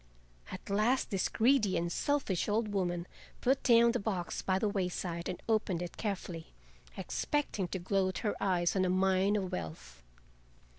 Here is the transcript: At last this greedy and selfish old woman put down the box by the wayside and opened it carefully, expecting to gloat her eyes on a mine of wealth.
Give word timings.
At 0.51 0.67
last 0.71 1.11
this 1.11 1.29
greedy 1.29 1.77
and 1.77 1.91
selfish 1.91 2.49
old 2.49 2.69
woman 2.69 3.05
put 3.39 3.61
down 3.61 3.91
the 3.91 3.99
box 3.99 4.41
by 4.41 4.57
the 4.57 4.67
wayside 4.67 5.29
and 5.29 5.39
opened 5.47 5.83
it 5.83 5.95
carefully, 5.95 6.55
expecting 6.97 7.67
to 7.67 7.77
gloat 7.77 8.17
her 8.25 8.35
eyes 8.41 8.75
on 8.75 8.83
a 8.83 8.89
mine 8.89 9.35
of 9.35 9.51
wealth. 9.51 10.01